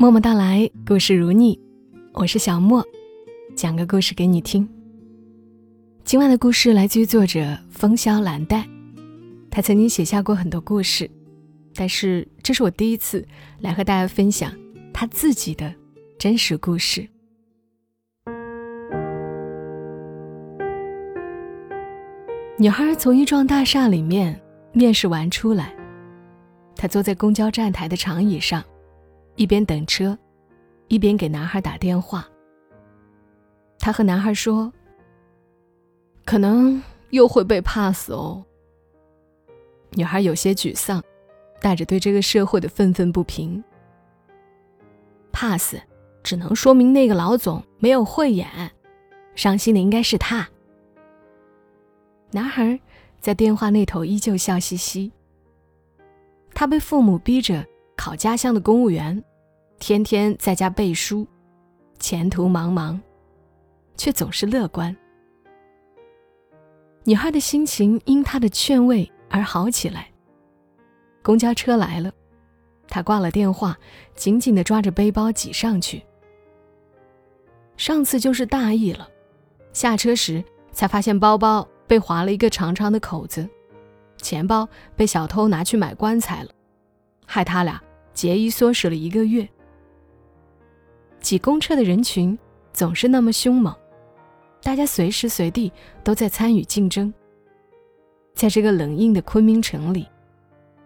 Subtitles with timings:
[0.00, 1.58] 默默到来，故事如你，
[2.12, 2.86] 我是小莫，
[3.56, 4.66] 讲个故事给你听。
[6.04, 8.64] 今晚的故事来自于作者风萧兰黛，
[9.50, 11.10] 他曾经写下过很多故事，
[11.74, 13.26] 但是这是我第一次
[13.58, 14.52] 来和大家分享
[14.94, 15.74] 他自己的
[16.16, 17.04] 真实故事。
[22.56, 24.40] 女孩从一幢大厦里面
[24.72, 25.74] 面试完出来，
[26.76, 28.62] 她坐在公交站台的长椅上，
[29.38, 30.18] 一边等车，
[30.88, 32.28] 一边给男孩打电话。
[33.78, 34.72] 她和男孩说
[36.26, 38.44] ：“可能又会被 pass 哦。”
[39.94, 41.00] 女孩有些沮丧，
[41.60, 43.62] 带着对这个社会的愤愤不平。
[45.32, 45.76] pass
[46.24, 48.48] 只能说明那个老总没有慧眼，
[49.36, 50.48] 伤心的应该是他。
[52.32, 52.78] 男孩
[53.20, 55.12] 在电话那头依旧笑嘻嘻。
[56.52, 57.64] 他被父母逼着
[57.96, 59.24] 考家乡的公务员，
[59.78, 61.26] 天天在家背书，
[61.98, 62.98] 前途茫茫，
[63.96, 64.94] 却总是乐观。
[67.04, 70.10] 女孩的心情因他的劝慰而好起来。
[71.22, 72.12] 公交车来了，
[72.86, 73.78] 他挂了电话，
[74.14, 76.02] 紧紧地抓着背包挤上去。
[77.76, 79.08] 上次就是大意了，
[79.72, 81.66] 下车时才发现包包。
[81.86, 83.48] 被划了一个长长的口子，
[84.18, 86.50] 钱包被小偷拿去买棺材了，
[87.24, 89.48] 害他俩节衣缩食了一个月。
[91.20, 92.38] 挤公车的人群
[92.72, 93.74] 总是那么凶猛，
[94.62, 97.12] 大家随时随地都在参与竞争。
[98.34, 100.06] 在这个冷硬的昆明城里，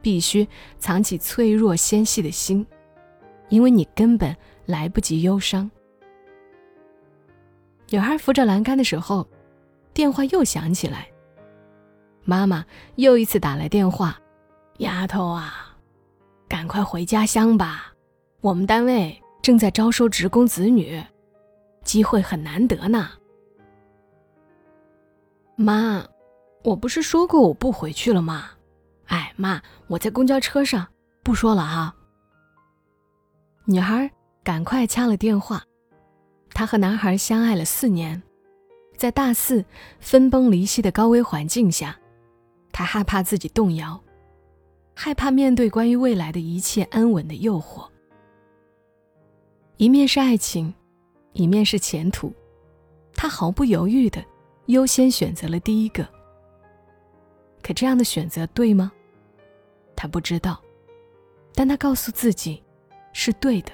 [0.00, 0.46] 必须
[0.78, 2.66] 藏起脆弱纤细的心，
[3.48, 4.34] 因为你根本
[4.66, 5.70] 来不及忧伤。
[7.90, 9.26] 女孩扶着栏杆的时候。
[9.94, 11.06] 电话又响起来，
[12.24, 14.18] 妈妈又一次打来电话
[14.80, 15.76] ：“丫头啊，
[16.48, 17.92] 赶快回家乡吧，
[18.40, 21.02] 我们单位正在招收职工子女，
[21.84, 23.10] 机会很难得呢。”
[25.56, 26.06] 妈，
[26.62, 28.50] 我不是说过我不回去了吗？
[29.06, 30.86] 哎，妈，我在公交车上，
[31.22, 31.94] 不说了哈。
[33.64, 34.10] 女孩
[34.42, 35.62] 赶快掐了电话，
[36.54, 38.22] 她和男孩相爱了四年。
[38.96, 39.64] 在大四
[40.00, 41.98] 分崩离析的高危环境下，
[42.72, 44.00] 她害怕自己动摇，
[44.94, 47.91] 害怕面对关于未来的一切安稳的诱惑。
[49.82, 50.72] 一面是爱情，
[51.32, 52.32] 一面是前途，
[53.16, 54.24] 他毫不犹豫的
[54.66, 56.08] 优先选择了第一个。
[57.64, 58.92] 可这样的选择对吗？
[59.96, 60.62] 他不知道，
[61.52, 62.62] 但他告诉自己
[63.12, 63.72] 是对的。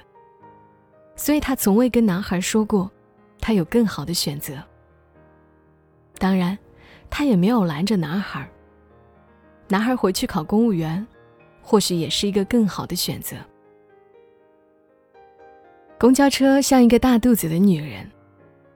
[1.14, 2.90] 所以他从未跟男孩说过，
[3.38, 4.54] 他有更好的选择。
[6.16, 6.58] 当然，
[7.10, 8.50] 他也没有拦着男孩。
[9.68, 11.06] 男孩回去考公务员，
[11.60, 13.36] 或许也是一个更好的选择。
[15.98, 18.08] 公交车像一个大肚子的女人，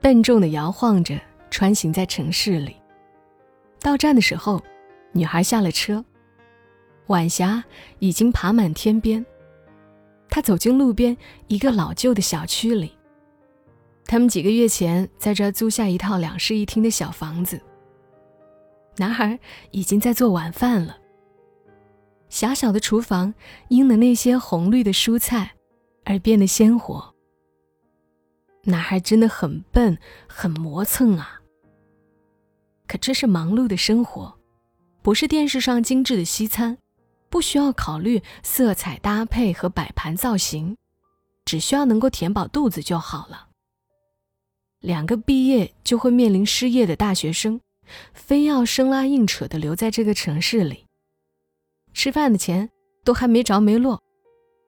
[0.01, 1.17] 笨重的摇晃着
[1.49, 2.75] 穿行在城市里。
[3.79, 4.61] 到站的时候，
[5.13, 6.03] 女孩下了车。
[7.07, 7.63] 晚霞
[7.99, 9.25] 已经爬满天边。
[10.27, 11.15] 她走进路边
[11.47, 12.91] 一个老旧的小区里。
[14.05, 17.57] 他们几个月前在这儿租下一套两室一厅的小房子。
[18.97, 19.39] 男孩
[19.71, 20.97] 已经在做晚饭了。
[22.27, 23.33] 狭小的厨房
[23.69, 25.51] 因了那些红绿的蔬菜
[26.03, 27.12] 而变得鲜活。
[28.65, 29.97] 男孩真的很笨，
[30.27, 31.41] 很磨蹭啊。
[32.87, 34.37] 可这是忙碌的生活，
[35.01, 36.77] 不是电视上精致的西餐，
[37.29, 40.77] 不需要考虑色彩搭配和摆盘造型，
[41.43, 43.49] 只需要能够填饱肚子就好了。
[44.79, 47.59] 两个毕业就会面临失业的大学生，
[48.13, 50.85] 非要生拉硬扯的留在这个城市里。
[51.93, 52.69] 吃饭的钱
[53.03, 54.01] 都还没着没落，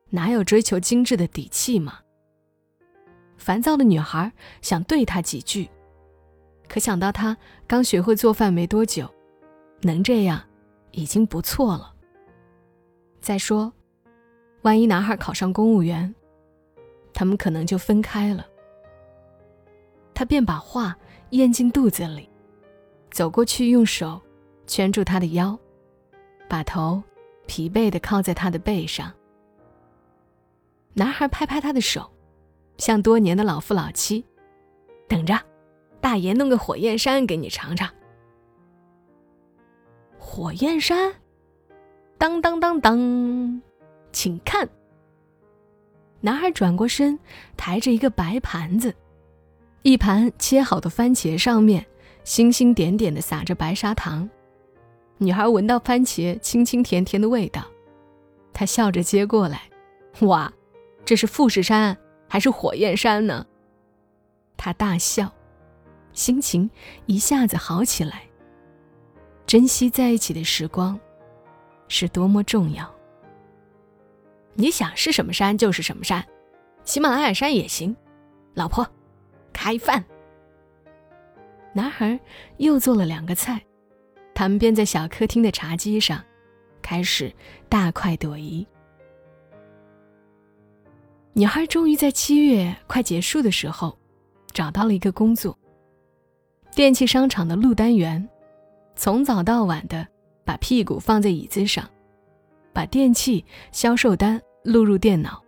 [0.10, 2.00] 哪有追求精致的底气嘛？
[3.46, 4.32] 烦躁的女孩
[4.64, 5.70] 想对他几句，
[6.68, 9.08] 可想到他刚学会做饭没多久，
[9.82, 10.42] 能这样
[10.90, 11.94] 已经不错了。
[13.22, 13.72] 再说，
[14.64, 16.16] 万一男孩考上公务员，
[17.14, 18.44] 他们可能就分开了。
[20.16, 20.98] 他便把话
[21.30, 22.28] 咽进肚子里，
[23.12, 24.20] 走过去，用手
[24.66, 25.56] 圈住他的腰，
[26.50, 27.04] 把头
[27.46, 29.14] 疲惫地靠在他的背上。
[30.96, 32.10] 男孩拍拍他的手，
[32.78, 34.26] 像多年的老夫老妻，
[35.08, 35.40] 等着，
[36.02, 37.90] 大爷弄个火焰山给你尝尝。
[40.18, 41.14] 火焰山，
[42.18, 43.62] 当当当当，
[44.12, 44.68] 请看。
[46.22, 47.18] 男孩转过身，
[47.56, 48.94] 抬着一个白盘子。
[49.84, 51.86] 一盘切好的番茄上面，
[52.24, 54.28] 星星点点的撒着白砂糖。
[55.20, 57.64] 女孩闻到番茄清清甜甜的味道，
[58.52, 59.62] 她笑着接过来
[60.26, 60.52] ：“哇，
[61.06, 61.96] 这是富士山
[62.36, 63.46] 还是火焰山呢？
[64.58, 65.34] 他大笑，
[66.12, 66.70] 心情
[67.06, 68.24] 一下子好起来。
[69.48, 71.00] 珍惜在一起的时光，
[71.88, 72.94] 是多么重要。
[74.54, 76.28] 你想是什么山就是什么山，
[76.84, 77.96] 喜马拉雅山也行。
[78.54, 78.86] 老婆，
[79.54, 80.04] 开饭。
[81.72, 82.20] 男孩
[82.58, 83.62] 又做了两个菜，
[84.34, 86.22] 他们便在小客厅的茶几上
[86.82, 87.34] 开始
[87.70, 88.68] 大快朵颐。
[91.38, 93.98] 女孩终于在七月快结束的时候，
[94.54, 95.58] 找到了一个工作。
[96.74, 98.26] 电器商场的录单员。
[98.96, 100.08] 从早到晚的
[100.46, 101.86] 把屁股放在椅子上，
[102.72, 103.44] 把电器
[103.74, 105.44] 销售单录入电脑，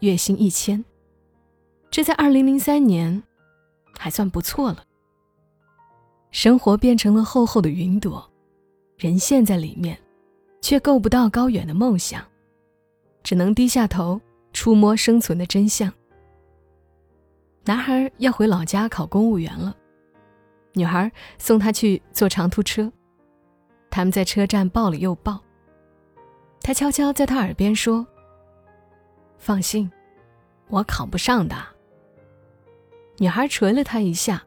[0.00, 0.84] 月薪一千。
[1.90, 3.22] 这在二零零三年
[3.96, 4.84] 还算不错了。
[6.32, 8.30] 生活变成了厚厚的云朵，
[8.98, 9.98] 人陷在里面，
[10.60, 12.22] 却够不到高远的梦想，
[13.22, 14.20] 只能低下头
[14.54, 15.92] 触摸生存的真相。
[17.64, 19.76] 男孩要回老家考公务员了。
[20.72, 22.90] 女孩送他去坐长途车，
[23.90, 25.38] 他们在车站抱了又抱。
[26.60, 28.06] 他悄悄在他耳边说
[29.38, 29.90] ：“放心，
[30.68, 31.54] 我考不上的。”
[33.18, 34.42] 女孩捶了他一下：“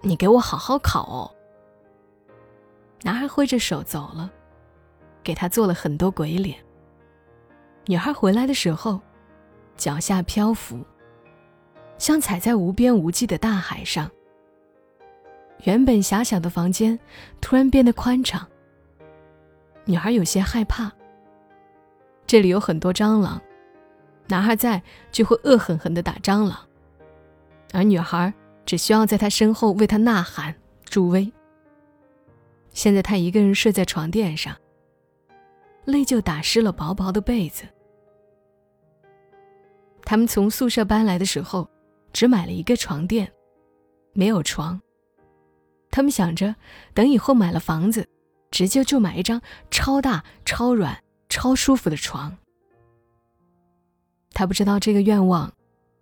[0.00, 1.30] 你给我好好考哦。”
[3.04, 4.30] 男孩挥着手走了，
[5.22, 6.58] 给他做了很多鬼脸。
[7.86, 9.00] 女孩回来的时候，
[9.76, 10.84] 脚下漂浮，
[11.98, 14.10] 像踩在无边无际的大海上。
[15.64, 16.98] 原本狭小的房间
[17.40, 18.46] 突然变得宽敞。
[19.84, 20.90] 女孩有些害怕。
[22.26, 23.40] 这里有很多蟑螂，
[24.28, 24.80] 男孩在
[25.10, 26.56] 就会恶狠狠地打蟑螂，
[27.72, 28.32] 而女孩
[28.64, 31.30] 只需要在他身后为他呐喊助威。
[32.70, 34.56] 现在他一个人睡在床垫上，
[35.84, 37.64] 泪就打湿了薄薄的被子。
[40.04, 41.68] 他们从宿舍搬来的时候，
[42.12, 43.32] 只买了一个床垫，
[44.12, 44.80] 没有床。
[45.90, 46.54] 他们想着，
[46.94, 48.08] 等以后买了房子，
[48.50, 49.40] 直接就买一张
[49.70, 52.36] 超大、超软、超舒服的床。
[54.32, 55.52] 他不知道这个愿望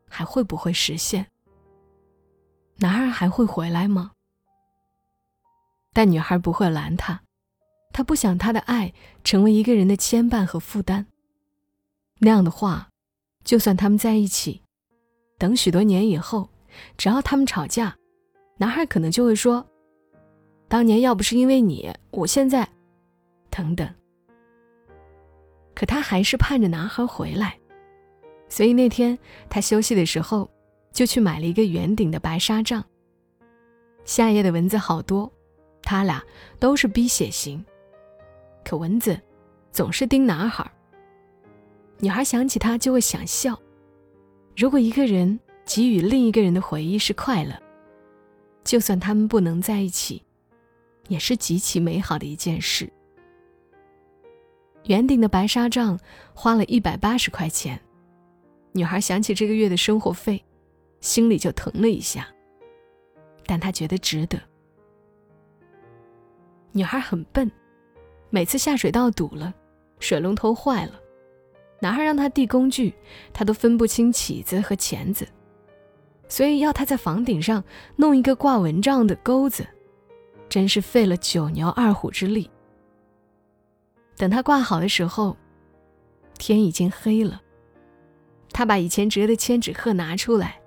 [0.08, 1.26] 还会不会实现。
[2.76, 4.12] 男孩还会回来吗？
[5.92, 7.20] 但女孩不会拦他，
[7.92, 8.92] 他不想他的爱
[9.24, 11.06] 成为一个人的牵绊和负担。
[12.18, 12.88] 那样的话，
[13.44, 14.62] 就算他们在一起，
[15.38, 16.48] 等许多年以后，
[16.96, 17.96] 只要他们吵架，
[18.58, 19.66] 男孩可能就会说。
[20.68, 22.68] 当年要不是因为你，我现在，
[23.50, 23.88] 等等。
[25.74, 27.58] 可他还是盼着男孩回来，
[28.48, 30.48] 所以那天他休息的时候，
[30.92, 32.84] 就去买了一个圆顶的白纱帐。
[34.04, 35.32] 夏夜的蚊子好多，
[35.82, 36.22] 他俩
[36.58, 37.64] 都是逼血型，
[38.70, 39.20] 可蚊子
[39.72, 40.64] 总是叮男孩。
[41.98, 43.60] 女孩想起他就会想笑。
[44.56, 47.60] 如果一个人给予另一个人的回忆是快乐，
[48.62, 50.24] 就算他们不能在一起。
[51.08, 52.88] 也是极其美好的一件事。
[54.84, 55.98] 圆顶的白纱帐
[56.32, 57.80] 花了一百八十块钱，
[58.70, 60.44] 女孩想起这个月的生活费，
[61.00, 62.28] 心里就疼了一下。
[63.44, 64.40] 但她觉得值得。
[66.70, 67.50] 女孩很笨，
[68.30, 69.52] 每次下水道堵了，
[69.98, 70.92] 水龙头坏了，
[71.80, 72.94] 男孩让他递工具，
[73.32, 75.28] 他都分不清起子和钳子，
[76.28, 77.62] 所以要他在房顶上
[77.96, 79.66] 弄一个挂蚊帐的钩子。
[80.48, 82.50] 真是费了九牛二虎之力。
[84.16, 85.36] 等他挂好的时候，
[86.38, 87.40] 天已经黑了。
[88.50, 90.60] 他把以前折的千纸鹤拿出来，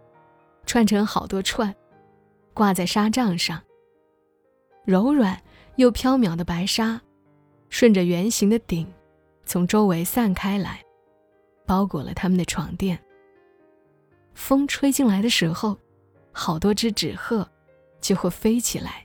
[0.66, 1.76] 串成好多串，
[2.54, 3.62] 挂在纱帐上。
[4.86, 5.38] 柔软
[5.76, 7.02] 又飘渺的白纱，
[7.74, 8.88] 顺着圆形的顶，
[9.48, 10.80] 从周围散开来，
[11.66, 13.04] 包裹了他们的床垫。
[14.36, 15.76] 风吹进来的时候，
[16.32, 17.50] 好多只纸鹤
[18.00, 19.04] 就会飞起来。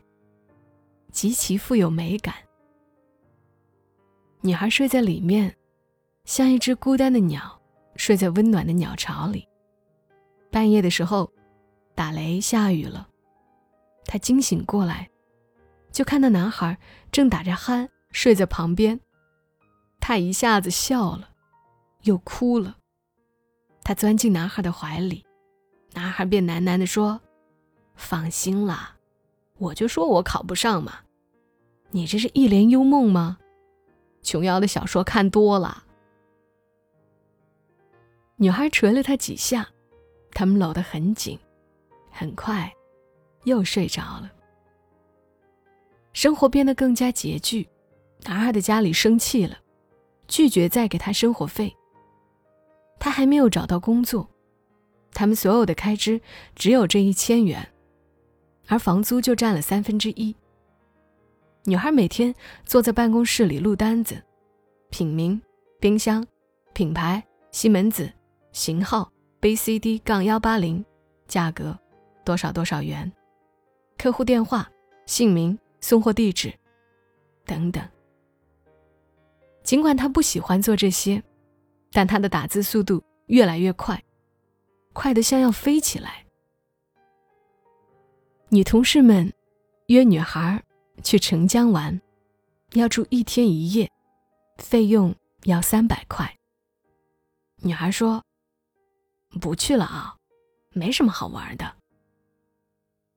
[1.11, 2.35] 极其富有美感。
[4.43, 5.57] 女孩睡在里面，
[6.27, 7.59] 像一只孤单的鸟，
[7.97, 9.49] 睡在温暖的鸟巢里。
[10.51, 11.33] 半夜的时候，
[11.95, 13.09] 打雷下雨了，
[14.05, 15.09] 她惊醒过来，
[15.91, 16.77] 就看到男孩
[17.11, 19.00] 正打着鼾睡在旁边。
[20.00, 21.31] 她一下子笑了，
[22.03, 22.77] 又哭了。
[23.83, 25.25] 她钻进男孩的怀里，
[25.93, 27.21] 男孩便喃喃地说
[27.97, 28.97] ：“放心啦。”
[29.59, 31.00] 我就说我考不上嘛，
[31.91, 33.38] 你这是一帘幽梦吗？
[34.23, 35.83] 琼瑶的小说看多了。
[38.37, 39.69] 女孩捶了他几下，
[40.31, 41.37] 他们搂得很紧，
[42.12, 42.73] 很快
[43.43, 44.31] 又睡着了。
[46.12, 47.69] 生活变得更加拮据，
[48.25, 49.59] 男孩的家里生气了，
[50.27, 51.75] 拒绝再给他生活费。
[52.99, 54.29] 他还没有找到工作，
[55.13, 56.21] 他们所有的开支
[56.55, 57.67] 只有这一千元，
[58.67, 60.35] 而房租就占了三分之一。
[61.65, 62.35] 女孩每天
[62.65, 64.23] 坐在办公室里录单子，
[64.91, 65.41] 品名、
[65.79, 66.27] 冰箱、
[66.73, 67.23] 品牌、
[67.53, 68.11] 西门子、
[68.53, 70.85] 型号、B C D 杠幺八零，
[71.29, 71.79] 价格
[72.25, 73.11] 多少多少元，
[73.97, 74.69] 客户电话、
[75.07, 76.53] 姓名、送货地址
[77.47, 77.83] 等等。
[79.69, 81.23] 尽管他不喜欢做这些，
[81.93, 84.03] 但他的打字速度越来越快，
[84.95, 86.25] 快得像要飞起来。
[88.49, 89.31] 女同事们
[89.89, 90.65] 约女孩。
[91.05, 92.01] 去澄江玩，
[92.73, 93.89] 要住一天一夜，
[94.57, 96.37] 费用要三百块。
[97.63, 98.25] 女孩说
[99.41, 100.17] ：“不去了啊，
[100.73, 101.77] 没什么好玩的。”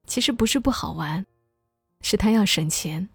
[0.05, 1.25] 其实不是不好玩，
[2.01, 3.09] 是她要省钱。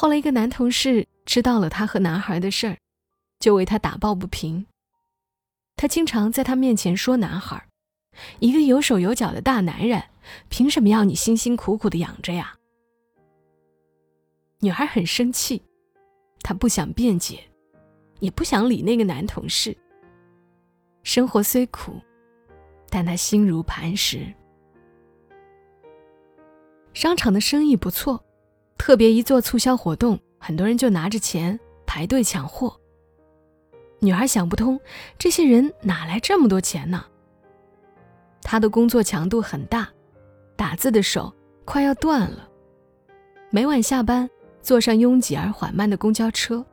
[0.00, 2.78] 后来一个男同事知道了她和男孩的事儿，
[3.40, 4.64] 就为她打抱不平。
[5.74, 7.66] 他经常在她面前说：“男孩，
[8.38, 10.00] 一个有手有脚的大男人，
[10.48, 12.56] 凭什么要你辛辛苦苦的养着呀？”
[14.62, 15.60] 女孩很生气，
[16.42, 17.40] 她不想辩解，
[18.20, 19.76] 也不想理那个男同事。
[21.02, 22.00] 生活虽苦，
[22.88, 24.32] 但她心如磐石。
[26.94, 28.24] 商场的生意不错，
[28.78, 32.74] 特别一做促销活动，很多人就拿着钱排队抢货。
[33.98, 34.80] 女孩想不通，
[35.18, 37.04] 这些人哪来这么多钱呢？
[38.42, 39.88] 她的工作强度很大，
[40.56, 41.34] 打字的手
[41.66, 42.48] 快要断了，
[43.50, 44.30] 每晚下班。
[44.60, 46.66] 坐上拥挤而缓慢的公交车，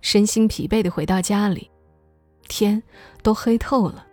[0.00, 1.70] 身心疲惫的回到家里，
[2.48, 2.82] 天
[3.22, 4.06] 都黑透了。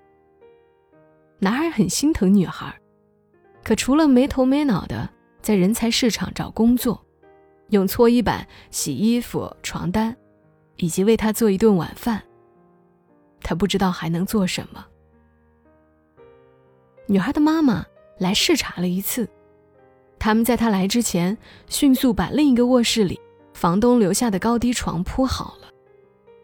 [1.39, 2.75] 男孩很心疼女孩，
[3.63, 5.09] 可除了没头没脑的
[5.41, 7.04] 在人才市场找工作，
[7.69, 10.15] 用搓衣板洗衣服、床单，
[10.77, 12.21] 以及为她做一顿晚饭，
[13.41, 14.85] 他不知道还能做什么。
[17.07, 17.85] 女孩的妈妈
[18.17, 19.27] 来视察了一次。
[20.17, 23.19] 他们在他来之前，迅速把另一个卧室里
[23.53, 25.69] 房东留下的高低床铺好了，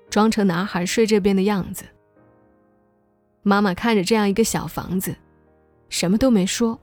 [0.09, 1.85] 装成男孩睡这边的样子。
[3.41, 5.15] 妈妈看着这样一个小房子，
[5.89, 6.79] 什么都没说，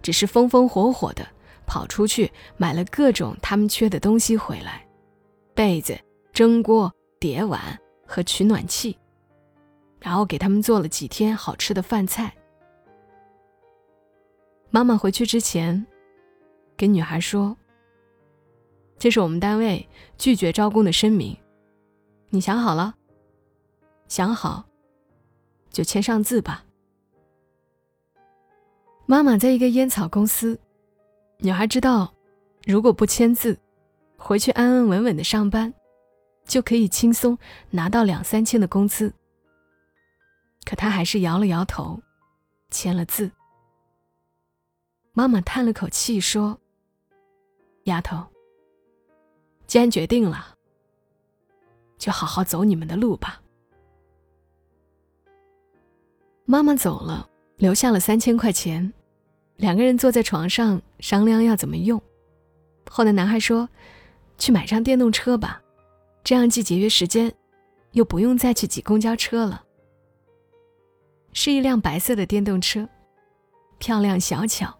[0.00, 1.26] 只是风风火火的
[1.72, 4.86] 跑出去买了各种他们缺的东西回来：
[5.54, 5.98] 被子、
[6.30, 7.58] 蒸锅、碟碗
[8.06, 8.94] 和取暖器，
[9.98, 12.30] 然后给他们做了几天好吃的饭菜。
[14.68, 15.86] 妈妈回去之前。
[16.76, 17.56] 跟女孩说
[18.98, 19.88] ：“这是我们单位
[20.18, 21.34] 拒绝招工的声明，
[22.28, 22.94] 你想好了？
[24.08, 24.64] 想好，
[25.70, 26.66] 就签上字吧。”
[29.06, 30.58] 妈妈在一个烟草公司，
[31.44, 32.14] 女孩知道，
[32.66, 33.58] 如果不签字，
[34.16, 35.74] 回去安安稳稳的上班，
[36.44, 37.36] 就可以轻松
[37.70, 39.12] 拿到两三千的工资。
[40.64, 42.00] 可她还是摇了摇头，
[42.70, 43.28] 签了字。
[45.12, 46.56] 妈妈叹了口气说。
[47.86, 48.24] 丫头，
[49.66, 50.56] 既然决定了，
[51.98, 53.42] 就好好走你们的路吧。
[56.44, 58.92] 妈妈走了，留下了三千块钱，
[59.56, 62.02] 两个人坐在床上商量要怎么用。
[62.90, 63.68] 后来男孩说
[64.36, 65.62] ：“去买辆电动车吧，
[66.24, 67.32] 这样既节约时间，
[67.92, 69.64] 又不用再去挤公交车了。”
[71.32, 72.88] 是一辆白色的电动车，
[73.78, 74.76] 漂亮小巧。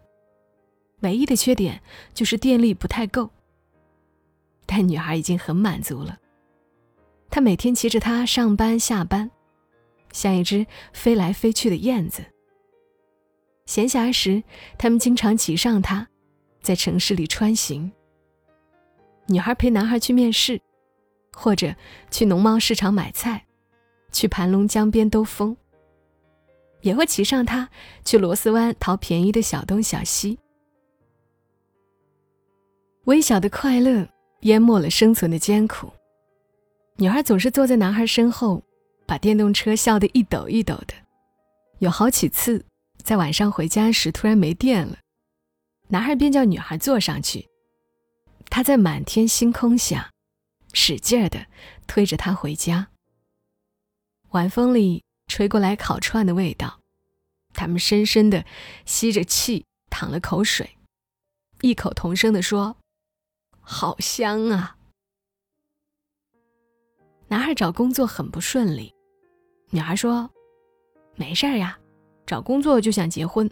[1.01, 1.81] 唯一的缺点
[2.15, 3.31] 就是电力不太够，
[4.67, 6.19] 但女孩已经很满足了。
[7.31, 9.31] 她每天骑着它上班下班，
[10.13, 12.23] 像一只飞来飞去的燕子。
[13.67, 14.43] 闲暇时，
[14.77, 16.07] 他们经常骑上它，
[16.61, 17.91] 在城市里穿行。
[19.27, 20.61] 女孩陪男孩去面试，
[21.33, 21.75] 或者
[22.11, 23.47] 去农贸市场买菜，
[24.11, 25.57] 去盘龙江边兜风，
[26.81, 27.69] 也会骑上它
[28.05, 30.39] 去螺丝湾淘便宜的小东小西。
[33.05, 34.07] 微小的快乐
[34.41, 35.91] 淹没了生存的艰苦。
[36.97, 38.63] 女孩总是坐在男孩身后，
[39.07, 40.95] 把电动车笑得一抖一抖的。
[41.79, 42.65] 有好几次，
[43.03, 44.99] 在晚上回家时突然没电了，
[45.89, 47.49] 男孩便叫女孩坐上去。
[48.49, 50.11] 他在满天星空下，
[50.73, 51.47] 使劲儿的
[51.87, 52.89] 推着她回家。
[54.31, 56.81] 晚风里吹过来烤串的味道，
[57.53, 58.45] 他们深深的
[58.87, 60.79] 吸着气，淌了口水，
[61.61, 62.77] 异口同声的说。
[63.65, 64.77] 好香啊！
[67.29, 68.93] 男孩找工作很不顺利，
[69.71, 70.31] 女孩说
[71.15, 71.79] ：“没事儿呀，
[72.33, 73.47] 找工作就想结婚，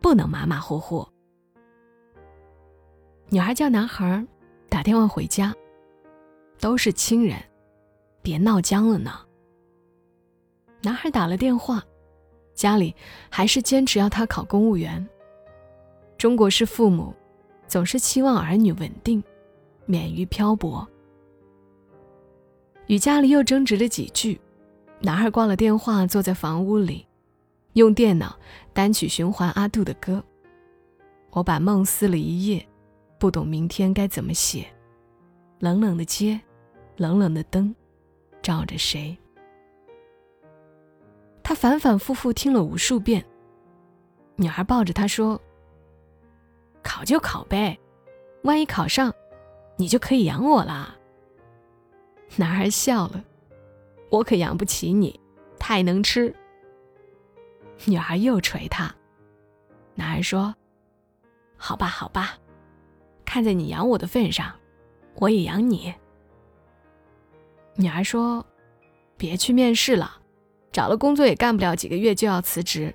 [0.00, 1.06] 不能马马虎虎。”
[3.28, 4.26] 女孩叫男孩
[4.70, 5.54] 打电话回家，
[6.58, 7.36] 都是亲人，
[8.22, 9.20] 别闹僵了呢。
[10.80, 11.84] 男孩打了电话，
[12.54, 12.94] 家里
[13.28, 15.06] 还是坚持要他考公务员。
[16.16, 17.12] 中国式父母
[17.66, 19.22] 总是期望儿女稳定，
[19.84, 20.88] 免于漂泊。
[22.86, 24.40] 与家里又争执了几句，
[25.00, 27.06] 男孩挂了电话，坐在房屋里，
[27.76, 28.34] 用电脑
[28.72, 30.22] 单曲循环阿杜的歌。
[31.30, 32.66] 我把梦撕了一夜，
[33.18, 34.66] 不懂明天该怎么写。
[35.58, 36.40] 冷冷的街，
[36.96, 37.74] 冷冷的灯，
[38.40, 39.14] 照着谁？
[41.42, 43.22] 他反反复复听了无数遍。
[44.36, 45.38] 女孩抱着他说
[46.82, 47.78] ：“考就考呗，
[48.42, 49.12] 万一考上，
[49.76, 50.96] 你就可以养我啦。”
[52.36, 53.22] 男孩笑了
[54.08, 55.20] ：“我可养不起你，
[55.58, 56.34] 太能吃。”
[57.84, 58.92] 女孩又捶他。
[59.94, 60.54] 男孩说
[61.56, 62.36] ：“好吧，好吧，
[63.24, 64.54] 看在你养我的份上。”
[65.18, 65.94] 我也养你。
[67.74, 68.44] 女孩说
[69.16, 70.20] ：“别去面试了，
[70.70, 72.94] 找了工作也干不了几个月就要辞职。”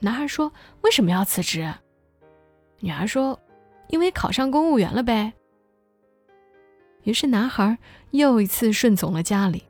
[0.00, 0.52] 男孩说
[0.82, 1.72] ：“为什么要辞职？”
[2.80, 3.38] 女孩说
[3.88, 5.32] ：“因为考上公务员了呗。”
[7.04, 7.78] 于是男孩
[8.10, 9.62] 又一次顺从了家里，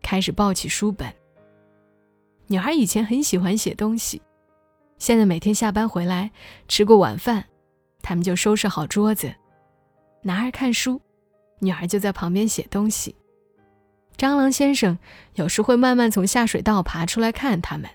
[0.00, 1.12] 开始抱起书本。
[2.50, 4.22] 女孩以前很喜欢写东西，
[4.96, 6.30] 现在每天下班回来
[6.66, 7.44] 吃过晚饭，
[8.00, 9.34] 他们就收拾好桌子。
[10.22, 10.98] 男孩看书，
[11.58, 13.14] 女孩就在旁边写东西。
[14.16, 14.98] 蟑螂先生
[15.34, 17.88] 有时会慢慢从下水道爬出来看他们，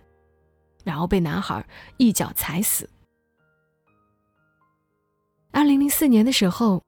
[0.83, 1.65] 然后被男孩
[1.97, 2.87] 一脚踩死。
[5.51, 6.83] 二零零四年的时候，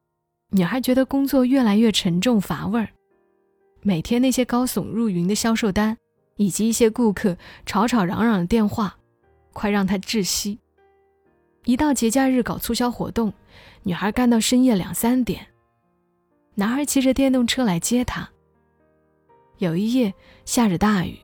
[0.51, 2.89] 女孩觉得工作越来越沉重乏味儿，
[3.81, 5.97] 每天那些高耸入云的销售单，
[6.37, 8.97] 以及一些顾客吵吵嚷嚷的电话，
[9.53, 10.59] 快让她窒息。
[11.65, 13.33] 一到节假日搞促销活动。
[13.83, 15.47] 女孩干到深夜两三点，
[16.55, 18.27] 男孩骑着电动车来接她。
[19.59, 20.13] 有一夜
[20.43, 21.19] 下着大雨，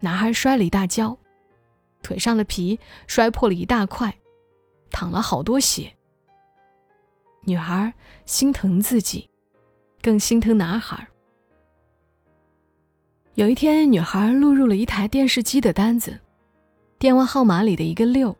[0.00, 1.18] 男孩摔了一大跤，
[2.02, 4.16] 腿上的皮摔破了一大块，
[4.90, 5.92] 淌了好多血。
[7.42, 7.92] 女孩
[8.24, 9.28] 心疼自己，
[10.00, 11.06] 更心疼男孩。
[13.36, 16.18] 有一天，女孩录入了一台电视机的单子，
[16.98, 18.34] 电话号码里的一个六，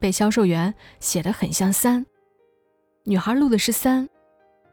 [0.00, 2.04] 被销售员写得很像三。
[3.04, 4.08] 女孩录的是三，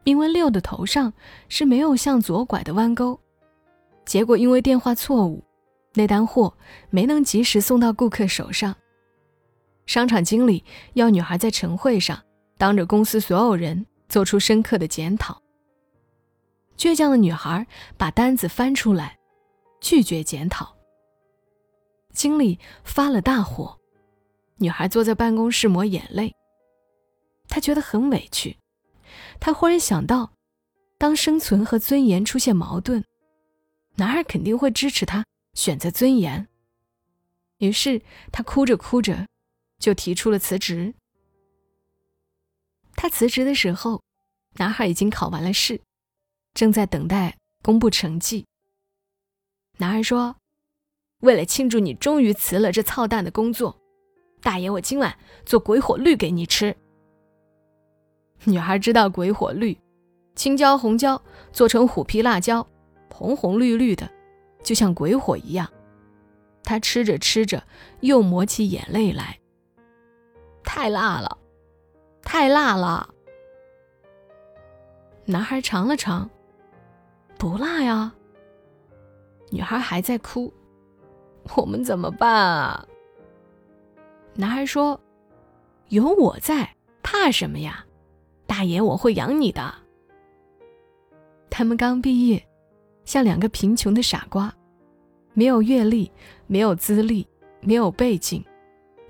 [0.03, 1.13] 因为六的头上
[1.47, 3.19] 是没有向左拐的弯钩。
[4.03, 5.43] 结果因为电话错误，
[5.93, 6.51] 那单货
[6.89, 8.75] 没能及时送到顾客手上。
[9.85, 10.63] 商场经理
[10.93, 12.19] 要女孩在晨会上
[12.57, 15.39] 当着公司所有人做出深刻的检讨。
[16.75, 19.16] 倔强的女孩把单子翻出来，
[19.79, 20.75] 拒绝检讨。
[22.13, 23.79] 经理发了大火，
[24.57, 26.35] 女孩坐在办公室抹眼泪。
[27.47, 28.57] 她觉得很委屈，
[29.39, 30.33] 她忽然想到，
[30.97, 33.03] 当生存和尊严出现矛盾，
[33.95, 36.47] 男孩肯定会支持他选择尊严。
[37.59, 39.27] 于是他哭着哭着，
[39.79, 40.93] 就提出了辞职。
[42.95, 44.03] 他辞职的时候，
[44.55, 45.79] 男孩已经考完了试，
[46.53, 48.45] 正在等待公布成绩。
[49.79, 50.35] 男孩说
[51.21, 53.79] ：“为了庆祝你终于辞了这操蛋的工作，
[54.41, 56.75] 大爷，我今晚做鬼火绿给你吃。”
[58.45, 59.77] 女孩知道鬼火绿，
[60.35, 62.67] 青椒红椒做成虎皮辣椒，
[63.11, 64.09] 红红绿绿的，
[64.63, 65.67] 就像鬼火一样。
[66.63, 67.63] 她吃着吃着，
[68.01, 69.39] 又抹起眼泪来。
[70.63, 71.37] 太辣了，
[72.23, 73.09] 太辣了。
[75.25, 76.29] 男孩尝了尝，
[77.37, 78.13] 不辣呀。
[79.49, 80.53] 女孩还在哭，
[81.55, 82.85] 我们怎么办啊？
[84.35, 84.99] 男孩说
[85.89, 87.85] ：“有我在，怕什么呀？”
[88.45, 89.73] 大爷，我会养你的。
[91.49, 92.45] 他们刚毕业，
[93.05, 94.53] 像两个贫穷的傻瓜，
[95.33, 96.11] 没有阅历，
[96.45, 97.27] 没有资历，
[97.61, 98.43] 没有背景，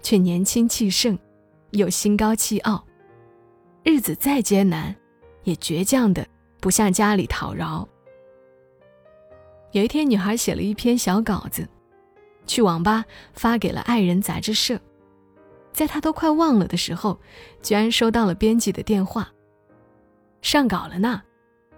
[0.02, 1.18] 却年轻气盛，
[1.72, 2.84] 又心高气傲。
[3.84, 4.96] 日子再艰难，
[5.44, 6.26] 也倔强的
[6.62, 7.88] 不向家里讨饶。
[9.72, 11.68] 有一天，女孩写了一篇小稿子，
[12.46, 13.04] 去网吧
[13.34, 14.80] 发给了《爱人》杂志社。
[15.74, 17.20] 在她都快忘了的时候，
[17.62, 19.30] 居然收到了编辑的电话。
[20.42, 21.22] 上稿了呢，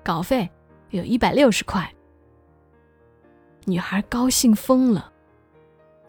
[0.03, 0.47] 稿费
[0.91, 1.91] 有一百六十块。
[3.65, 5.11] 女孩高兴疯了，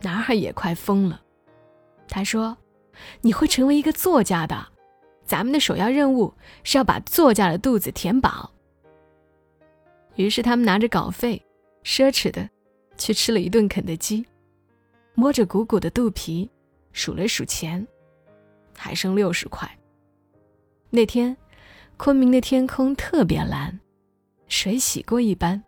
[0.03, 1.21] 男孩也快疯了。
[2.09, 2.57] 他说
[3.23, 4.69] ：“你会成为一个作家的，
[5.25, 8.53] 咱们的首要任务是要把作家的肚子填饱。”
[10.16, 11.43] 于是他们拿着稿费，
[11.85, 12.49] 奢侈的
[12.97, 14.27] 去吃了一顿肯德基，
[15.14, 16.51] 摸着鼓鼓的肚皮。
[16.93, 17.87] 数了数钱，
[18.77, 19.79] 还剩六十块。
[20.90, 21.37] 那天，
[21.97, 23.79] 昆明的天空特别蓝，
[24.49, 25.62] 水洗过一般。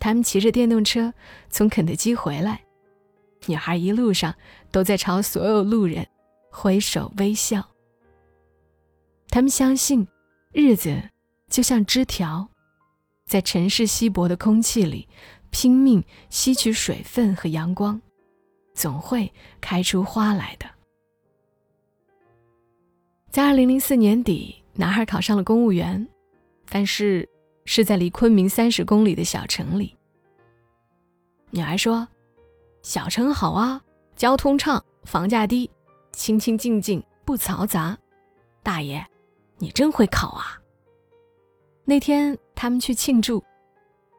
[0.00, 1.12] 他们骑着电动车
[1.50, 2.64] 从肯德基回来，
[3.44, 4.34] 女孩一路上
[4.72, 6.06] 都在朝所有路人
[6.50, 7.62] 挥手微笑。
[9.28, 10.08] 他们相信，
[10.52, 11.10] 日子
[11.50, 12.48] 就像枝条，
[13.26, 15.08] 在城市稀薄的空气里
[15.50, 18.00] 拼命吸取水分和阳光，
[18.74, 20.66] 总会开出花来的。
[23.30, 26.06] 在二零零四年底，男孩考上了公务员，
[26.68, 27.28] 但是。
[27.66, 29.96] 是在离昆明三十公里的小城里。
[31.48, 32.06] 女孩说
[32.84, 33.82] ：“小城好啊，
[34.16, 35.70] 交通畅，房价低，
[36.12, 37.96] 清清静静，不嘈杂。”
[38.62, 39.02] 大爷，
[39.56, 40.60] 你真会考啊！
[41.86, 43.44] 那天他们去庆祝，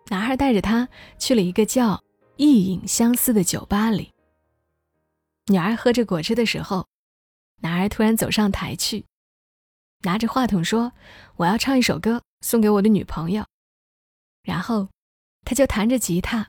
[0.09, 2.03] 男孩带着她去了一个叫
[2.37, 4.13] “一影相思”的酒吧里。
[5.47, 6.87] 女儿喝着果汁的时候，
[7.61, 9.05] 男孩突然走上台去，
[10.01, 10.91] 拿着话筒说
[11.37, 13.43] ：“我要唱一首歌。”送给我的女朋友，
[14.43, 14.87] 然后
[15.43, 16.47] 他就弹着吉他，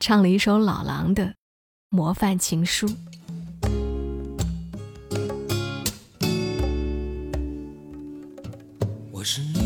[0.00, 1.36] 唱了一首老狼的
[1.88, 2.88] 模范情书。
[9.12, 9.65] 我是你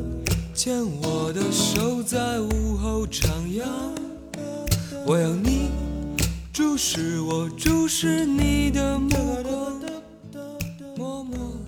[0.63, 3.65] 牵我的手在午后徜徉，
[5.07, 5.71] 我要你
[6.53, 9.09] 注视我注视你的目
[9.41, 9.81] 光。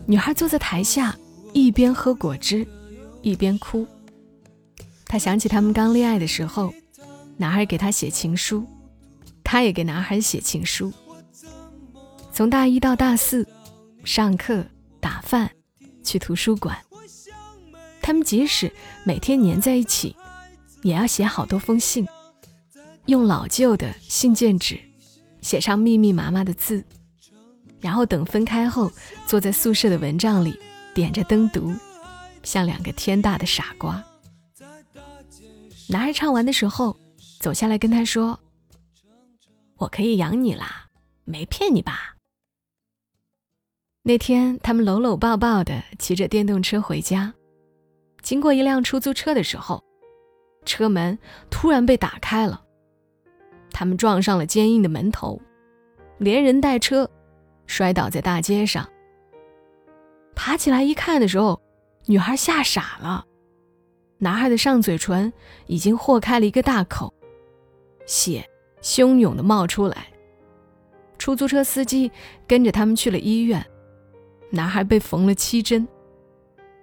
[0.05, 1.17] 女孩坐在台下，
[1.53, 2.67] 一边喝果汁，
[3.23, 3.87] 一边哭。
[5.07, 6.71] 她想起他们刚恋爱的时候，
[7.35, 8.63] 男孩给她写情书，
[9.43, 10.93] 她也给男孩写情书。
[12.31, 13.47] 从大一到大四，
[14.03, 14.63] 上课、
[14.99, 15.49] 打饭、
[16.03, 16.77] 去图书馆，
[18.03, 18.71] 他们即使
[19.05, 20.15] 每天黏在一起，
[20.81, 22.05] 也要写好多封信，
[23.05, 24.77] 用老旧的信件纸
[25.41, 26.85] 写上密密麻麻的字，
[27.79, 28.91] 然后等分开后，
[29.25, 30.59] 坐在宿舍的蚊帐里
[30.93, 31.73] 点着灯读，
[32.43, 34.03] 像两个天大的傻瓜。
[35.89, 36.97] 男孩唱完的时候，
[37.39, 38.37] 走下来跟他说
[39.77, 40.87] ：“我可以养你啦，
[41.23, 42.17] 没骗你吧？”
[44.03, 47.33] 那天他们搂搂抱抱的骑着电动车回家，
[48.23, 49.83] 经过一辆出租车的时候，
[50.65, 51.19] 车门
[51.51, 52.63] 突然被打开了，
[53.71, 55.39] 他们撞上了坚硬的门头，
[56.17, 57.07] 连人带车
[57.67, 58.89] 摔倒在大街上。
[60.33, 61.61] 爬起来一看的时候，
[62.05, 63.25] 女孩吓傻了。
[64.19, 65.31] 男孩的上嘴唇
[65.67, 67.13] 已经豁开了一个大口，
[68.05, 68.49] 血
[68.81, 70.07] 汹涌的冒出来。
[71.17, 72.09] 出租车司机
[72.47, 73.65] 跟着他们去了医院，
[74.49, 75.85] 男孩被缝了七针，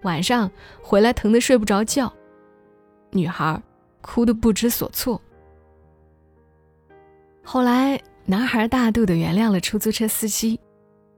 [0.02, 0.50] 晚上
[0.82, 2.12] 回来疼得睡不着觉，
[3.10, 3.62] 女孩
[4.00, 5.20] 哭得不知所措。
[7.42, 10.58] 后来，男孩大度的原谅了出租车司机，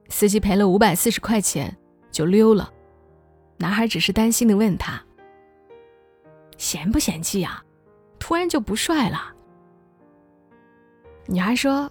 [0.08, 1.76] 司机赔了五百四十块钱
[2.10, 2.72] 就溜了。
[3.56, 5.00] 男孩只是担心的问他。
[6.56, 7.62] 嫌不嫌弃呀？
[8.18, 9.32] 突然就不帅了。
[11.26, 11.90] 女孩说：“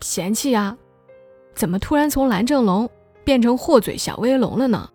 [0.00, 0.76] 嫌弃呀，
[1.54, 2.88] 怎么突然从蓝正龙
[3.24, 4.88] 变成货嘴小威龙了呢？”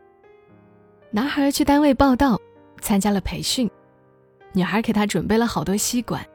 [1.12, 2.40] 男孩去单位报道，
[2.82, 3.70] 参加了培训。
[4.52, 6.26] 女孩给他准备了好多吸管，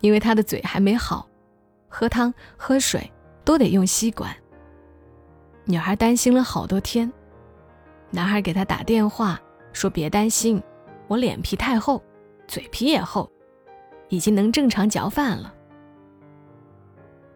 [0.00, 1.28] 因为他的嘴还没好，
[1.88, 3.10] 喝汤喝水
[3.44, 4.34] 都得用吸管。
[5.64, 7.10] 女孩担心了好多天。
[8.10, 9.40] 男孩给她打电话
[9.72, 10.62] 说：“别担心。”
[11.08, 12.02] 我脸皮太厚，
[12.46, 13.30] 嘴皮也厚，
[14.08, 15.54] 已经能正常嚼饭了。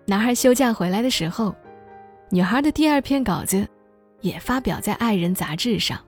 [0.07, 1.55] 男孩休假回来的时候，
[2.31, 3.67] 女孩的第二篇稿子
[4.21, 5.99] 也发表在《爱人》杂志上，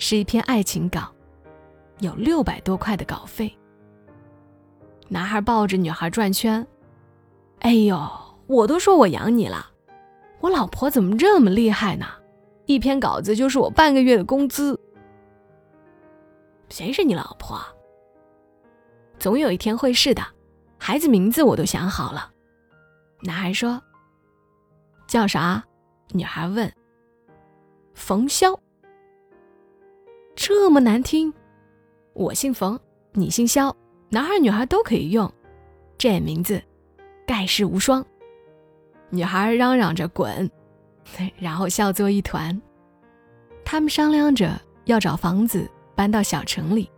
[0.00, 1.14] 是一篇爱情稿，
[1.98, 3.54] 有六百多块的稿费。
[5.08, 6.66] 男孩抱着女孩转圈，
[7.58, 8.00] 哎呦，
[8.46, 9.70] 我都说我养你了，
[10.40, 12.06] 我老婆怎么这么厉害呢？
[12.64, 14.80] 一篇稿子就是我半个月的工资。
[16.70, 17.60] 谁是你老婆？
[19.18, 20.22] 总有一天会是的，
[20.78, 22.32] 孩子名字我都想好了。
[23.20, 23.78] 男孩说
[25.06, 25.62] ：“叫啥？”
[26.12, 26.72] 女孩问。
[27.92, 28.58] “冯潇。”
[30.52, 31.32] 这么难听？
[32.12, 32.78] 我姓冯，
[33.12, 33.74] 你姓肖，
[34.08, 35.32] 男孩女孩都可以用，
[35.96, 36.60] 这名字
[37.24, 38.04] 盖世无双。
[39.10, 40.50] 女孩嚷嚷着滚，
[41.38, 42.60] 然后笑作一团。
[43.64, 45.70] 他们商量着要找房子。
[45.94, 46.90] 搬到小城里，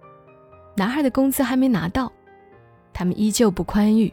[0.76, 2.12] 男孩的工资还没拿到，
[2.92, 4.12] 他们依旧不宽裕，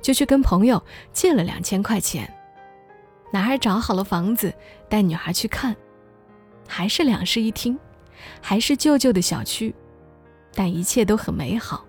[0.00, 0.82] 就去跟朋友
[1.12, 2.32] 借了两千块钱。
[3.30, 4.52] 男孩找好了房子，
[4.88, 5.76] 带女孩去看，
[6.66, 7.78] 还是两室一厅，
[8.40, 9.74] 还是旧旧的小区，
[10.54, 11.84] 但一切都很美好。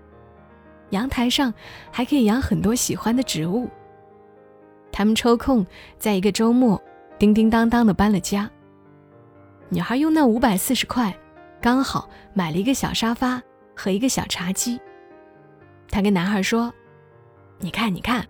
[0.89, 1.53] 阳台上
[1.91, 3.69] 还可以养很多喜欢的植物。
[4.91, 5.65] 他们抽空
[5.97, 6.81] 在一个周末，
[7.17, 8.49] 叮叮当当的搬了家。
[9.69, 11.17] 女孩用那五百四十块，
[11.61, 13.41] 刚好买了一个小沙发
[13.73, 14.77] 和一个小茶几。
[15.89, 16.73] 她跟男孩说
[17.57, 18.27] ：“你看，你看，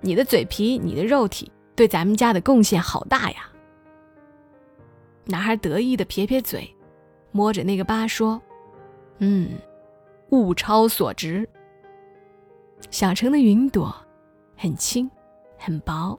[0.00, 3.50] 你的嘴皮，你的肉体，对咱们家的贡献好大呀。”
[5.28, 6.72] 男孩得意的撇撇嘴，
[7.36, 8.40] 摸着那个疤说
[9.20, 9.50] ：“嗯，
[10.30, 11.46] 物超所值。”
[12.90, 13.94] 小城的云朵
[14.56, 15.10] 很轻，
[15.58, 16.18] 很薄。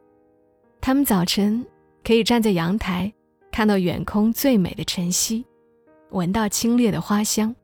[0.79, 1.65] 他们早晨
[2.03, 3.11] 可以站在阳台，
[3.51, 5.43] 看到远空最美的晨曦，
[6.11, 7.55] 闻到清冽的花香。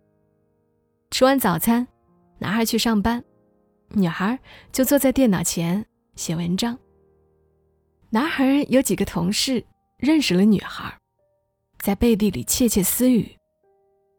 [1.11, 1.87] 吃完早餐，
[2.39, 3.23] 男孩去上班，
[3.89, 4.39] 女孩
[4.71, 5.85] 就坐在电脑前
[6.15, 6.75] 写文章。
[8.09, 9.63] 男孩有几个同事
[9.97, 10.91] 认识了女孩，
[11.79, 13.37] 在背地里窃窃私语，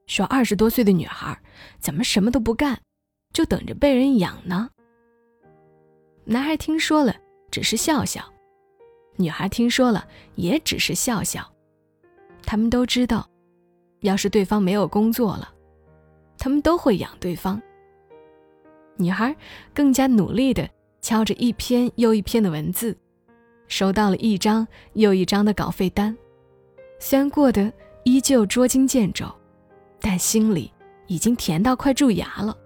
[0.06, 1.38] 说二十多岁的女孩
[1.78, 2.80] 怎么什么都不干。
[3.32, 4.70] 就等着被人养呢。
[6.24, 7.16] 男孩听说了，
[7.50, 8.22] 只是笑笑；
[9.16, 11.44] 女孩听说了，也只是笑笑。
[12.44, 13.28] 他们都知道，
[14.02, 15.52] 要是对方没有工作了，
[16.38, 17.60] 他们都会养对方。
[18.96, 19.34] 女孩
[19.74, 22.96] 更加努力地敲着一篇又一篇的文字，
[23.66, 26.16] 收到了一张又一张的稿费单。
[27.00, 27.72] 虽然过得
[28.04, 29.26] 依旧捉襟见肘，
[30.00, 30.72] 但心里
[31.06, 32.56] 已经甜到快蛀牙了。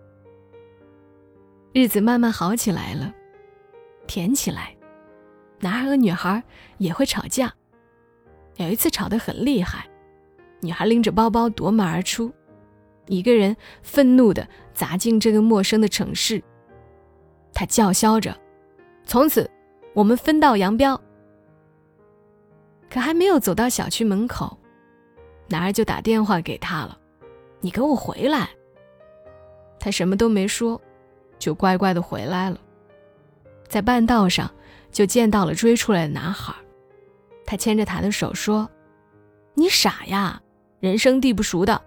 [1.72, 3.12] 日子慢慢好起来了，
[4.06, 4.74] 甜起来。
[5.60, 6.42] 男孩和女孩
[6.78, 7.52] 也会吵架。
[8.56, 9.86] 有一次吵得很厉害，
[10.60, 12.32] 女孩拎着包包夺门而出，
[13.06, 16.42] 一个人愤怒地砸进这个陌生的城市。
[17.52, 18.36] 她叫嚣着
[19.06, 19.48] ：“从此，
[19.94, 21.00] 我们分道扬镳。”
[22.90, 24.58] 可还没有走到小区门口，
[25.48, 26.97] 男孩就打电话给她了
[27.60, 28.48] ：“你给我回来！”
[29.80, 30.80] 他什么都没说。
[31.38, 32.58] 就乖乖的回来了，
[33.68, 34.50] 在半道上
[34.90, 36.52] 就见到了追出来的男孩，
[37.46, 38.68] 他牵着他的手说
[39.54, 40.42] ：“你傻呀，
[40.80, 41.80] 人生地不熟的，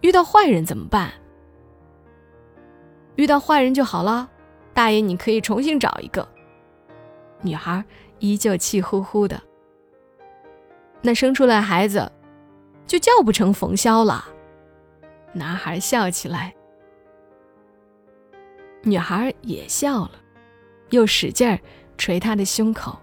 [0.00, 1.12] 遇到坏人怎么办？
[3.14, 4.28] 遇到坏人就好了，
[4.74, 6.28] 大爷你可以重新找一个。”
[7.40, 7.84] 女孩
[8.18, 9.40] 依旧气呼呼的。
[11.02, 12.10] 那生出来孩子，
[12.84, 14.26] 就叫不成冯潇了。
[15.32, 16.54] 男孩笑起来。
[18.82, 20.12] 女孩也笑了，
[20.90, 21.58] 又使劲儿
[21.96, 22.98] 捶他的胸口。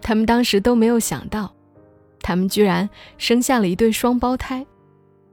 [0.00, 1.52] 他们当时都没有想到，
[2.20, 2.88] 他们居然
[3.18, 4.64] 生下了一对双胞胎。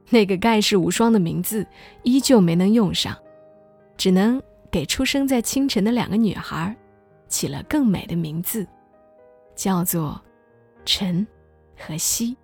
[0.09, 1.65] 那个盖世无双的名字
[2.03, 3.15] 依旧没能用上，
[3.97, 6.75] 只能给出生在清晨的两个女孩
[7.27, 8.67] 起了更美的名字，
[9.55, 10.21] 叫做
[10.85, 11.25] 陈
[11.77, 12.35] 和希。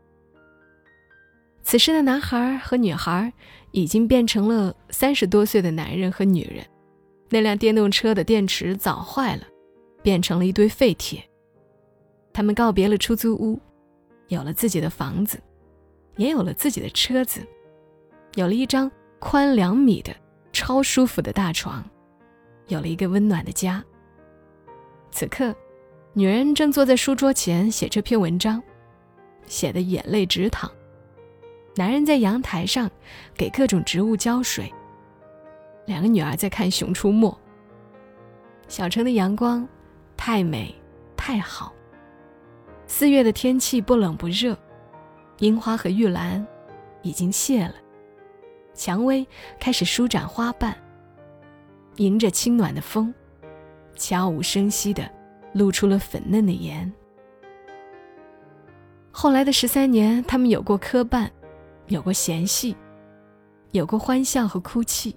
[1.71, 3.31] 此时的男孩和女孩
[3.71, 6.65] 已经变成了三十多岁的男人和女人。
[7.29, 9.43] 那辆电动车的电池早坏了，
[10.03, 11.23] 变成了一堆废铁。
[12.34, 13.57] 他们告别了出租屋，
[14.27, 15.41] 有了自己的房子，
[16.17, 17.39] 也有了自己的车子，
[18.36, 20.13] 有了一张宽两米的
[20.51, 21.81] 超舒服的大床，
[22.67, 23.81] 有了一个温暖的家。
[25.10, 25.55] 此刻，
[26.12, 28.62] 女人正坐在书桌前写这篇文章，
[29.45, 30.69] 写的眼泪直淌。
[31.75, 32.89] 男人在阳台上
[33.36, 34.71] 给各种植物浇水。
[35.86, 37.29] 两个女儿在看《熊出没》。
[38.67, 39.67] 小城的阳光
[40.15, 40.73] 太美
[41.17, 41.73] 太好。
[42.86, 44.57] 四月的天气不冷不热，
[45.39, 46.45] 樱花和玉兰
[47.01, 47.75] 已经谢了，
[48.73, 49.25] 蔷薇
[49.60, 50.75] 开始舒展花瓣，
[51.95, 53.13] 迎着清暖的风，
[53.95, 55.10] 悄无声息地
[55.53, 56.91] 露出了粉嫩的颜。
[59.10, 61.29] 后来的十三年，他们有过磕绊，
[61.91, 62.73] 有过嫌隙，
[63.71, 65.13] 有过欢笑和哭泣。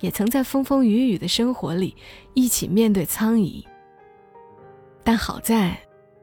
[0.00, 1.94] 也曾在风风雨雨的生活里
[2.34, 3.66] 一起面对苍夷，
[5.02, 5.78] 但好在，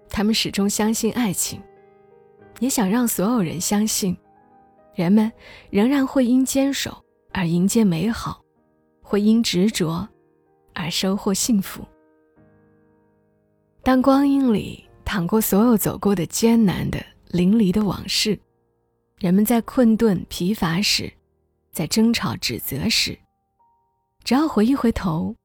[0.09, 1.61] 他们始终相信爱情，
[2.59, 4.17] 也想让所有人相信，
[4.93, 5.31] 人们
[5.69, 8.43] 仍然会因坚守而迎接美好，
[9.01, 10.07] 会因执着
[10.73, 11.83] 而收获幸福。
[13.83, 18.37] 当光阴里淌过所有走过的艰难的淋漓的往事，
[19.21, 21.13] 人们在困顿疲乏时，
[21.71, 23.15] 在争吵指责时。
[24.23, 25.35] 只要回一回头，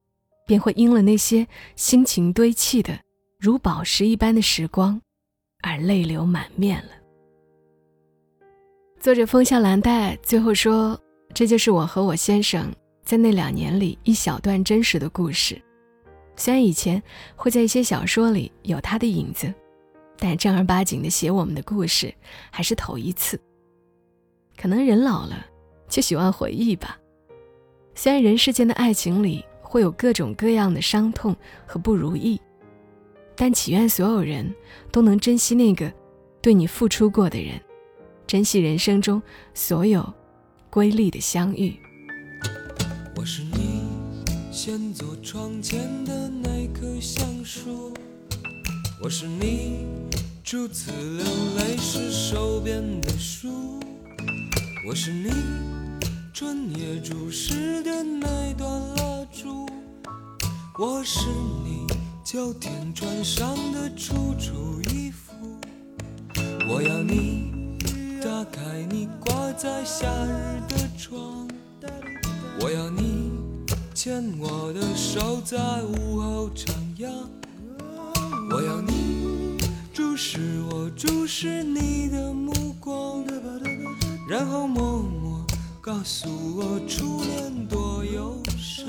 [0.47, 2.99] 便会因了那些心情堆砌的
[3.39, 4.99] 如宝石一般的时光，
[5.61, 6.89] 而泪流满面了。
[8.99, 10.99] 作者风向蓝带最后说
[11.31, 15.61] ：“这就是我和我先生在那两年里一小段真实的故事。
[16.35, 16.99] 虽然以前
[17.35, 19.53] 会在一些小说里有他的影子，
[20.17, 22.11] 但正儿八经的写我们的故事
[22.49, 23.39] 还是头一次。
[24.59, 25.45] 可能人老了，
[25.87, 26.97] 就喜欢回忆吧。
[27.93, 32.41] 虽然人世间的爱情里会有各种各样的伤痛和不如意，
[33.35, 34.53] 但祈愿所有人
[34.91, 35.91] 都能珍惜那个
[36.41, 37.59] 对你付出过的人，
[38.25, 39.21] 珍惜人生中
[39.53, 40.13] 所有
[40.69, 41.77] 瑰丽的相遇。
[43.15, 43.83] 我是你
[44.51, 47.93] 先坐窗前的那棵橡树，
[49.01, 49.85] 我是你
[50.43, 51.25] 初次流
[51.57, 53.79] 泪时手边的书，
[54.87, 55.29] 我是你
[56.33, 59.67] 春夜注视的那段蜡烛，
[60.79, 61.27] 我是
[61.61, 61.85] 你
[62.23, 65.59] 秋天穿上的楚楚衣服，
[66.69, 67.77] 我要你
[68.23, 71.45] 打开你挂在夏日的窗。
[72.61, 73.33] 我要你
[73.93, 77.09] 牵我的手，在午后徜徉。
[78.49, 79.57] 我要你
[79.93, 83.25] 注视我，注视你的目光，
[84.29, 85.45] 然后默默
[85.79, 88.85] 告诉我初恋多忧伤。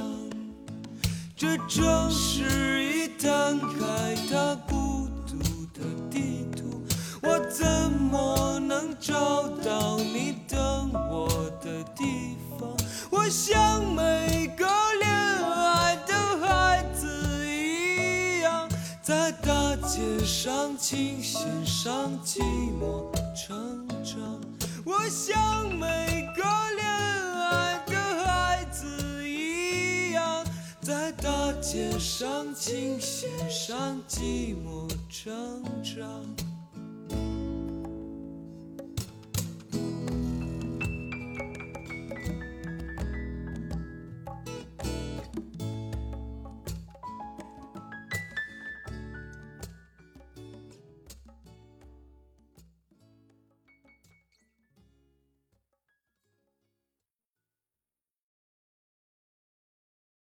[1.37, 5.39] 这城市已摊开它孤独
[5.73, 6.83] 的地图，
[7.23, 11.29] 我怎么能找到你等我
[11.63, 12.69] 的地方？
[13.09, 14.67] 我像每个
[14.99, 18.69] 恋爱的孩子一样，
[19.01, 22.41] 在大街上、琴弦上寂
[22.81, 23.05] 寞
[23.37, 24.38] 成长。
[24.91, 25.87] 我像每
[26.35, 26.43] 个
[26.75, 28.87] 恋爱的孩子
[29.29, 30.43] 一样，
[30.81, 36.48] 在大街上、琴弦上寂寞成长。